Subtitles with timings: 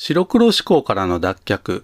[0.00, 1.82] 白黒思考からの脱却、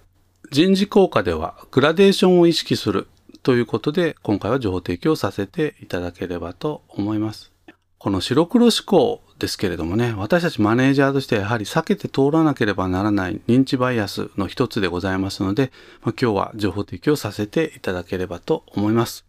[0.52, 3.08] 人事効果ではグラデーションを意識する
[3.42, 7.50] ということで、今回は情報提供させていただければと思います。
[7.98, 15.72] この白黒思考ですけれどもね、私たちマネージャーとしてやはり避けて通らなければならない認知バイアスの一つでございますので、
[16.02, 19.26] まあ、今日は情報提供させていただければと思います。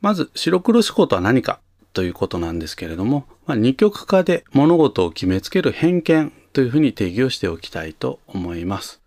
[0.00, 1.58] まず、白黒思考とは何か
[1.94, 9.00] ということなんですけれども、まあ、二極化で物事を決めつける偏見というふうに定義をしておきたいと思います。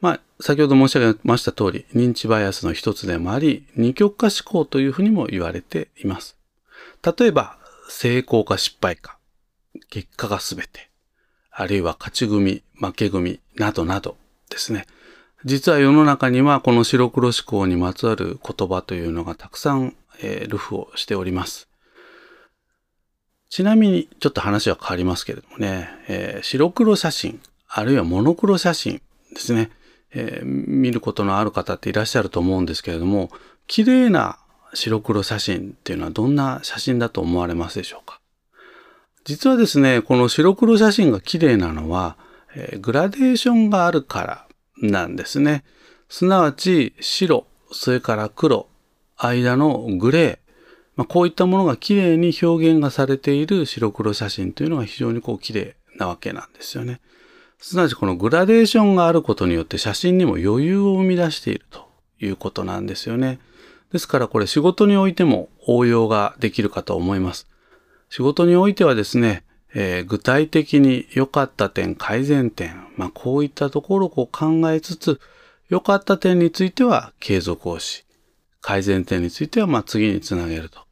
[0.00, 6.36] まあ、先ほど申し上げました通り、認知バイアスの一つでもあり、二極化思考というふうにも言われています。
[7.18, 7.58] 例えば、
[7.88, 9.18] 成功か失敗か、
[9.90, 10.90] 結果が全て、
[11.50, 14.16] あるいは勝ち組、負け組などなど
[14.50, 14.86] ですね。
[15.44, 21.67] 実は世の中にはこの白黒思考にまつわる言葉というのがたくさん、えー、ルフをしております。
[23.58, 29.02] ちなみにちょっと話は変わりますけれどもね、えー、白黒写真、あるいはモノクロ写真
[29.34, 29.72] ですね、
[30.12, 33.32] えー、見ることのある方っていらっしゃると思うんですけれども、
[33.66, 34.38] 綺麗な
[34.74, 38.20] 白黒写真っていうのはどんな写真だと思われますでしょうか？
[39.24, 42.16] 実はですね、この白黒写真が綺麗なのは、
[42.54, 44.46] えー、グラデーションがあるから
[44.88, 45.64] なんですね。
[46.08, 48.68] すなわち白、それから黒、
[49.16, 50.47] 間のグレー、
[50.98, 57.00] まあ、こういったものが綺麗に表現がされている白黒写真というのが非常にこう綺麗なわけなんですよね。
[57.60, 61.88] すなわちこのグラデーションがあることによって写真にも余裕を生み出していると
[62.20, 63.38] いうことなんですよね。
[63.92, 67.46] ですからこれ仕事においても応用ができるかと思います。
[68.10, 69.44] 仕事においてはですね、
[69.74, 75.20] えー、具体的に良かった点、改善点、まあ、こういったところを考えつつ、
[75.68, 78.04] 良かった点については継続をし、
[78.60, 80.87] 改善点についてはま次につなげると。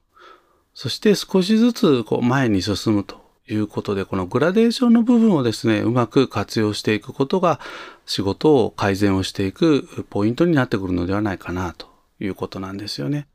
[0.76, 7.60] そして少しずつこう前に進むということで、このグラデーションの部分をですね、うまく活用していくことが
[8.04, 11.86] 仕事を改善をしていくポイントになってくるのではないかなと
[12.20, 13.26] いうことなんですよね。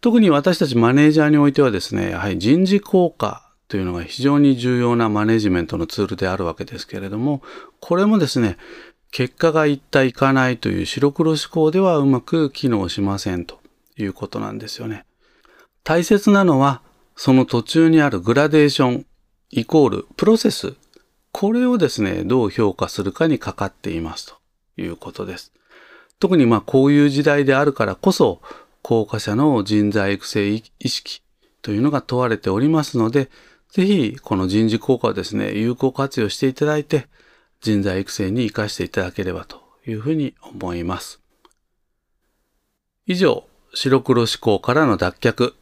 [0.00, 7.42] 特に私たちマネージャーにおいてはですね、やはり人事効果というのが非常に重要なマネジメントのツールであるわけですけれども、
[7.78, 8.56] これもですね、
[9.12, 13.60] 結果が一体いかないという白黒思考ではうまく機能しませんと
[13.96, 15.05] いうことなんですよね。
[15.86, 16.82] 大切なのは、
[17.14, 19.06] その途中にあるグラデーション
[19.50, 20.74] イコールプロセス、
[21.30, 25.52] これをですね、どう評価するかにかかっていますということです。
[26.18, 28.40] 特にまあこういう時代であるからこそ、
[28.82, 31.22] 効果者の人材育成意識
[31.62, 33.30] というのが問われておりますので、
[33.70, 37.06] ぜひこの人事効果をですね、有効活用していただいて、
[37.60, 41.20] 人材育成に活かしていただければというふうに思います。
[43.06, 45.54] 以上、白黒思考からの脱却、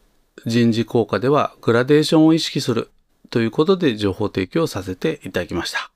[0.46, 2.90] 人事効果ではグラデーションを意識する
[3.30, 5.93] ということで情報提供させていただきました。